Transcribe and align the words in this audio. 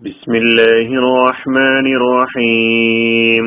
بسم 0.00 0.32
الله 0.34 0.88
الرحمن 0.94 1.86
الرحيم 1.98 3.44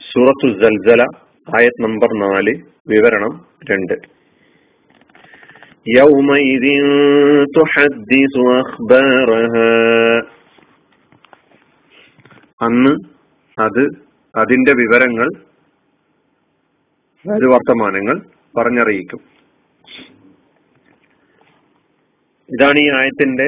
സൂറത്തു 0.00 0.48
സൽസല 0.60 1.02
ആയത് 1.48 1.78
നമ്പർ 1.84 2.10
നാല് 2.22 2.54
വിവരണം 2.92 3.32
രണ്ട് 3.70 3.96
يومئذ 5.86 6.64
تحدث 7.56 8.34
أخبارها 8.60 9.70
അന്ന് 12.60 12.92
അത് 13.58 13.82
അതിന്റെ 14.34 14.72
വിവരങ്ങൾ 14.82 15.28
അതായത് 17.24 17.46
വർത്തമാനങ്ങൾ 17.54 18.16
പറഞ്ഞറിയിക്കും 18.54 19.20
ഇതാണ് 22.51 22.79
ഈ 22.79 22.91
ആയത്തിന്റെ 22.91 23.47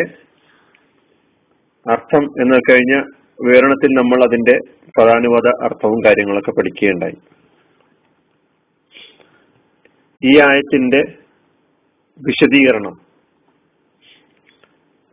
അർത്ഥം 1.91 2.23
എന്ന് 2.41 2.57
കഴിഞ്ഞ 2.69 2.93
വിവരണത്തിൽ 3.41 3.87
നമ്മൾ 3.87 4.23
അതിന്റെ 4.23 4.55
പ്രധാനുപത 4.97 5.47
അർത്ഥവും 5.63 6.05
കാര്യങ്ങളൊക്കെ 6.05 6.51
പഠിക്കുകയുണ്ടായി. 6.51 7.17
ഈ 10.21 10.39
ആയത്തിന്റെ 10.39 11.01
വിശദീകരണം 12.19 12.95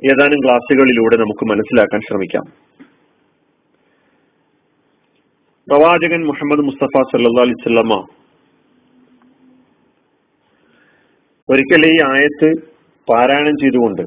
ഏതാനും 0.03 0.41
ക്ലാസ്സുകളിലൂടെ 0.45 1.17
നമുക്ക് 1.17 1.45
മനസ്സിലാക്കാൻ 1.45 2.01
ശ്രമിക്കാം. 2.01 2.45
പ്രവാചകൻ 5.69 6.27
മുഹമ്മദ് 6.27 6.61
മുസ്തഫ 6.61 7.03
സല്ലാ 7.11 7.43
അലിസ്വല്ലമ്മ 7.43 7.95
ഒരിക്കൽ 11.49 11.87
ഈ 11.87 12.03
ആയത്ത് 12.11 12.80
പാരായണം 13.11 13.57
ചെയ്തുകൊണ്ട്. 13.61 14.03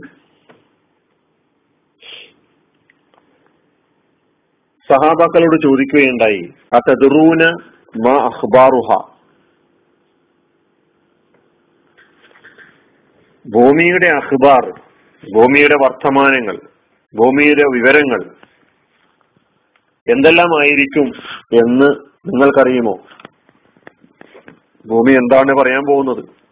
സഹാബാക്കളോട് 4.90 5.58
ചോദിക്കുകയുണ്ടായി 5.64 6.42
അതദറൂന 6.74 7.44
മാ 8.06 8.16
അഖ്ബാറുഹ? 8.30 8.90
ഭൂമിയുടെ 13.46 14.08
അഖ്ബാർ 14.08 14.66
ഭൂമിയുടെ 15.24 15.76
വർത്തമാനങ്ങൾ 15.84 16.58
ഭൂമിയുടെ 17.14 17.66
വിവരങ്ങൾ 17.74 18.22
എന്തെല്ലാമായിരിക്കും 20.08 21.08
എന്ന് 21.64 21.90
നിങ്ങൾക്കറിയുമോ? 22.30 22.96
ഭൂമി 24.86 25.12
എന്താണ് 25.12 25.52
പറയാൻ 25.62 25.84
പോകുന്നത്? 25.90 26.43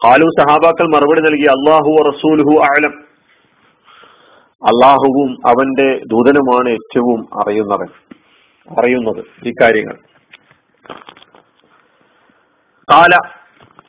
കാലു 0.00 0.26
സഹാബാക്കൾ 0.40 0.86
മറുപടി 0.88 1.20
നൽകി 1.20 1.46
അള്ളാഹു 1.46 1.92
റസൂലുഹു 2.08 2.54
ആലം 2.66 2.94
അള്ളാഹുവും 4.62 5.30
അവന്റെ 5.46 5.88
ദൂതനുമാണ് 6.06 6.68
ഏറ്റവും 6.68 7.20
അറിയുന്നവൻ 7.40 7.88
അറിയുന്നത് 8.68 9.20
ഈ 9.46 9.52
കാര്യങ്ങൾ. 9.62 9.96
കാല 12.88 13.14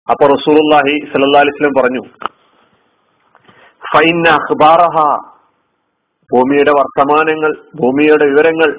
അപ്പൊ 0.08 0.26
റസൂലുല്ലാഹി 0.28 0.94
സല്ലാ 1.06 1.42
പറഞ്ഞു 1.80 2.04
ഫൈന 3.84 4.28
ഭൂമിയുടെ 6.32 6.72
വർത്തമാനങ്ങൾ 6.72 7.52
ഭൂമിയുടെ 7.76 8.26
വിവരങ്ങൾ 8.26 8.70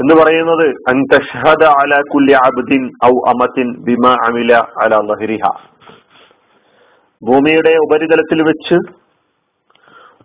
എന്ന് 0.00 0.14
പറയുന്നത് 0.14 0.66
അൻതഷഹദ 0.88 1.64
അല 1.80 2.00
കുല്ലി 2.12 2.32
അബ്ദിൻ 2.32 2.82
ഔ 3.06 3.14
അമത്തിൻ 3.28 3.68
ബിമ 3.84 4.06
അമില 4.28 4.52
അല 4.82 4.94
ലഹരിഹ. 5.08 5.44
ഭൂമിയുടെ 7.22 7.72
ഉപരിതലത്തിൽ 7.84 8.42
വെച്ച് 8.42 8.76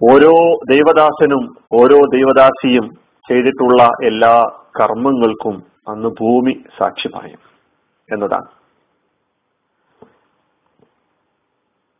ഓരോ 0.02 0.34
ദൈവദാസനും 0.72 1.44
ഓരോ 1.74 1.98
ദൈവദാസിയും 2.14 2.86
ചെയ്തിട്ടുള്ള 3.30 3.82
എല്ലാ 4.04 4.34
കർമ്മങ്ങൾക്കും 4.80 5.56
അന്ന് 5.88 6.10
ഭൂമി 6.20 6.54
സാക്ഷി 6.78 7.10
പറയും 7.16 7.42
എന്നതാണ്. 8.10 8.50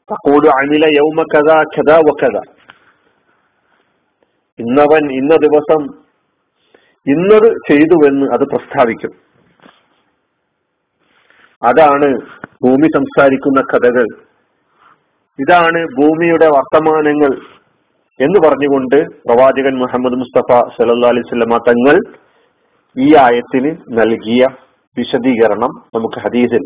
തക്കോട് 0.10 0.48
അനില 0.56 0.86
യൗമ 0.98 1.24
കഥ 1.34 1.50
കഥ 1.76 1.92
വക്കഥ 2.08 2.36
ഇന്നവൻ 4.60 5.06
ഇന്ന 5.12 5.34
ദിവസം 5.36 5.82
ഇന്നത് 7.08 7.50
ചെയ്തുവെന്ന് 7.70 8.26
അത് 8.34 8.44
പ്രസ്താവിക്കും. 8.44 9.12
അതാണ് 11.64 12.20
ഭൂമി 12.64 12.88
സംസാരിക്കുന്ന 12.88 13.62
കഥകൾ. 13.62 14.06
ഇതാണ് 15.40 15.86
ഭൂമിയുടെ 16.02 16.48
വർത്തമാനങ്ങൾ 16.48 17.38
എന്ന് 18.20 18.48
പറഞ്ഞുകൊണ്ട് 18.48 18.96
പ്രവാചകൻ 18.96 19.78
മുഹമ്മദ് 19.78 20.14
മുസ്തഫ 20.14 20.60
സല്ലാ 20.78 21.10
അലൈവല്ല 21.10 21.58
തങ്ങൾ 21.58 21.96
ഈ 22.98 23.16
ആയത്തിന് 23.16 23.76
നൽകിയ 23.90 24.48
വിശദീകരണം 24.98 25.72
നമുക്ക് 25.96 26.20
ഹദീസിൽ 26.20 26.64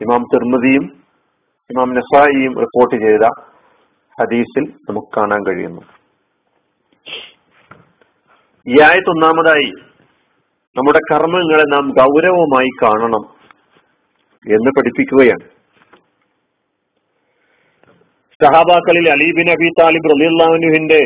ഇമാം 0.00 0.22
തിർമതിയും 0.34 0.84
ഇമാം 1.70 1.94
നസായിയും 1.94 2.58
റിപ്പോർട്ട് 2.60 2.94
ചെയ്ത 2.94 3.24
ഹദീസിൽ 4.20 4.72
നമുക്ക് 4.88 5.06
കാണാൻ 5.16 5.46
കഴിയുന്നു. 5.46 5.82
ഈ 8.66 8.80
ആയത്ത് 8.82 9.10
ഒന്നാമതായി 9.10 9.68
നമ്മുടെ 10.76 11.00
കർമ്മങ്ങളെ 11.10 11.62
നാം 11.62 11.84
ഗൗരവമായി 11.98 12.70
കാണണം 12.82 13.24
എന്ന് 14.54 14.70
പഠിപ്പിക്കുകയാണ്. 14.70 15.44
സഹാബാക്കളിൽ 18.40 19.06
അലീബിൻ 19.10 19.50
അബി 19.50 19.68
താലിബ് 19.80 20.10
റലിയുല്ലാഹുവിന്റെ 20.10 21.00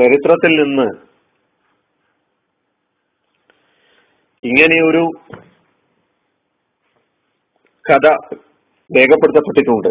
ചരിത്രത്തിൽ 0.00 0.52
നിന്ന് 0.62 0.88
ഇങ്ങനെയൊരു 4.44 5.04
കഥ 7.90 8.06
രേഖപ്പെടുത്തപ്പെട്ടിട്ടുണ്ട്. 8.90 9.88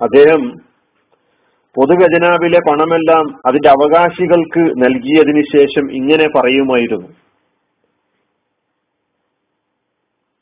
അദ്ദേഹം 0.00 0.65
പൊതുഖജനാവിലെ 1.76 2.58
പണമെല്ലാം 2.58 3.40
അതിന്റെ 3.46 3.68
അവകാശികൾക്ക് 3.68 4.60
നൽകിയതിനു 4.60 5.42
ശേഷം 5.56 5.92
ഇങ്ങനെ 5.92 6.28
പറയുമായിരുന്നു. 6.28 7.06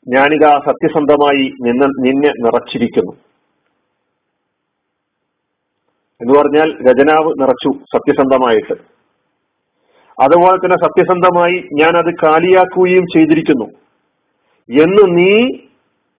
ഞാനിതാ 0.07 0.61
സത്യസന്ധമായി 0.65 1.53
നിന്ന 1.61 1.85
നിന്നെ 1.85 2.29
നിറച്ചിരിക്കുന്നു. 2.29 3.11
എന്ന് 6.21 6.39
പറഞ്ഞാൽ 6.39 6.73
ഖജനാവ് 6.89 7.33
നിറച്ചു 7.41 7.83
സത്യസന്ധമായിട്ട്. 7.93 8.73
അതുപോലെ 10.21 10.57
തന്നെ 10.57 10.75
സത്യസന്ധമായി 10.83 11.67
ഞാൻ 11.73 11.97
അത് 11.97 12.13
കാലിയാക്കുകയും 12.23 13.03
ചെയ്തിരിക്കുന്നു. 13.03 13.65
എന്ന് 14.81 15.17
നീ 15.17 15.57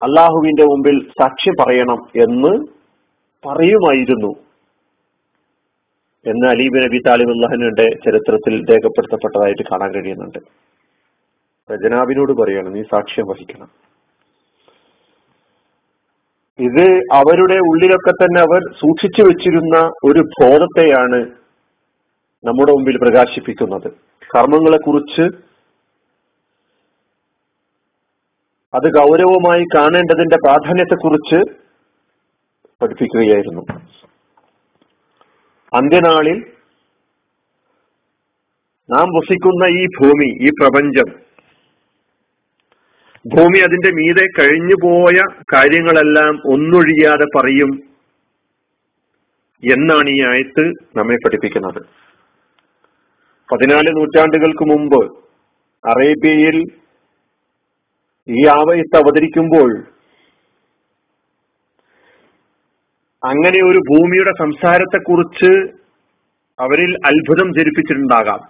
അള്ളാഹുവിന്റെ 0.02 0.64
മുമ്പിൽ 0.64 1.08
സാക്ഷ്യം 1.08 1.54
പറയണം 1.66 2.22
എന്ന് 2.22 2.66
പറയുമായിരുന്നു. 3.48 4.45
എന്ന് 6.30 6.46
അലീബ് 6.46 6.78
നബി 6.84 6.98
താലിബ് 7.06 7.30
അള്ളാഹിനുടെ 7.30 7.84
ചരിത്രത്തിൽ 8.04 8.54
രേഖപ്പെടുത്തപ്പെട്ടതായിട്ട് 8.70 9.62
കാണാൻ 9.62 9.94
കഴിയുന്നുണ്ട്. 9.94 10.38
രജനാബിനോട് 11.72 12.32
പറയാണ് 12.32 12.74
നീ 12.74 12.82
സാക്ഷ്യം 12.82 13.26
വഹിക്കണം. 13.26 13.68
ഇത് 16.58 16.86
അവരുടെ 17.12 17.58
ഉള്ളിലൊക്കെ 17.68 18.10
തന്നെ 18.10 18.40
അവർ 18.40 18.60
സൂക്ഷിച്ചു 18.72 19.22
വെച്ചിരുന്ന 19.22 19.76
ഒരു 20.04 20.20
ബോധത്തെയാണ് 20.42 21.20
നമ്മുടെ 22.44 22.72
മുമ്പിൽ 22.72 22.96
പ്രകാശിപ്പിക്കുന്നത്. 22.96 23.88
കർമ്മങ്ങളെ 24.36 24.78
കുറിച്ച് 24.86 25.22
അത് 28.74 28.88
ഗൗരവമായി 28.98 29.64
കാണേണ്ടതിന്റെ 29.74 30.36
പ്രാധാന്യത്തെക്കുറിച്ച് 30.46 31.38
പഠിപ്പിക്കുകയായിരുന്നു. 32.82 33.62
അന്ത്യനാളിൽ 35.76 36.38
നാം 38.88 39.08
വസിക്കുന്ന 39.16 39.64
ഈ 39.80 39.84
ഭൂമി 39.98 40.28
ഈ 40.46 40.50
പ്രപഞ്ചം 40.60 41.08
ഭൂമി 43.24 43.58
അതിന്റെ 43.58 43.90
മീതെ 43.90 44.24
കഴിഞ്ഞുപോയ 44.38 45.16
കാര്യങ്ങളെല്ലാം 45.54 46.34
ഒന്നൊഴിയാതെ 46.44 47.26
പറയും 47.36 47.70
എന്നാണ് 49.62 50.08
ഈ 50.08 50.18
ആയത്ത് 50.22 50.64
നമ്മെ 50.96 51.16
പഠിപ്പിക്കുന്നത്. 51.16 51.80
പതിനാല് 53.48 53.90
നൂറ്റാണ്ടുകൾക്ക് 53.96 54.64
മുമ്പ് 54.64 55.00
അറേബ്യയിൽ 55.84 56.56
ഈ 58.28 58.46
ആവയത്ത് 58.46 58.96
അവതരിക്കുമ്പോൾ 58.96 59.70
അങ്ങനെ 63.26 63.58
ഒരു 63.70 63.78
ഭൂമിയുടെ 63.78 64.32
സംസാരത്തെക്കുറിച്ച് 64.38 65.52
അവരിൽ 66.58 66.90
അത്ഭുതം 67.06 67.48
ജനിപ്പിച്ചിട്ടുണ്ടാകാം. 67.54 68.40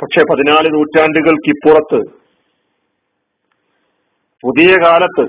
പക്ഷെ 0.00 0.22
പതിനാല് 0.30 0.68
നൂറ്റാണ്ടുകൾക്കിപ്പുറത്ത് 0.74 2.00
പുതിയ 4.42 4.72
കാലത്ത് 4.84 5.24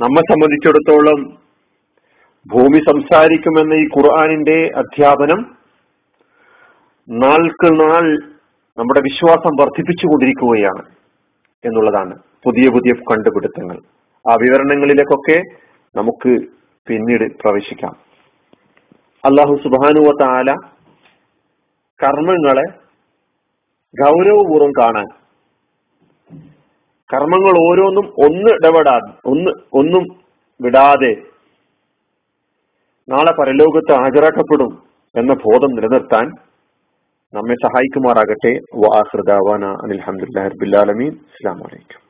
നമ്മെ 0.00 0.22
സംബന്ധിച്ചിടത്തോളം 0.30 1.20
ഭൂമി 2.46 2.78
സംസാരിക്കുമെന്ന 2.78 3.74
ഈ 3.74 3.84
ഖുർആാനിന്റെ 3.84 4.72
അധ്യാപനം 4.76 5.40
നാൾക്ക് 7.08 7.68
നാൾ 7.80 8.04
നമ്മുടെ 8.78 9.00
വിശ്വാസം 9.00 9.52
വർദ്ധിപ്പിച്ചുകൊണ്ടിരിക്കുകയാണ് 9.60 10.82
എന്നുള്ളതാണ് 11.64 12.14
പുതിയ 12.44 12.70
പുതിയ 12.70 12.92
കണ്ടുപിടുത്തങ്ങൾ. 12.92 13.78
ആ 14.30 14.34
വിവരണങ്ങളിലേക്കൊക്കെ 14.34 15.38
നമുക്ക് 15.94 16.32
പിന്നീട് 16.86 17.26
പ്രവേശിക്കാം. 17.42 17.94
അള്ളാഹു 19.24 19.54
സുബാനുവ 19.64 20.10
താല 20.20 20.50
കർമ്മങ്ങളെ 22.00 22.66
ഗൗരവപൂർവം 23.94 24.72
കാണാൻ 24.80 25.08
കർമ്മങ്ങൾ 27.10 27.54
ഓരോന്നും 27.68 28.06
ഒന്ന് 28.26 28.50
ഇടപെടാ 28.50 28.96
ഒന്ന് 29.26 29.50
ഒന്നും 29.72 30.04
വിടാതെ 30.60 31.12
നാളെ 33.08 33.32
പരലോകത്ത് 33.32 33.92
ഹാജരാക്കപ്പെടും 33.92 34.72
എന്ന 35.14 35.32
ബോധം 35.34 35.70
നിലനിർത്താൻ 35.76 36.26
നമ്മെ 37.34 37.54
സഹായിക്കുമാറാകട്ടെ. 37.54 38.52
വാഹൃദാവാന 38.74 39.64
അനിൽഹമുല്ലാ 39.84 40.44
റബില്ലാലമീൻ 40.46 41.12
അസ്സാം 41.12 41.58
വലൈക്കും 41.58 42.05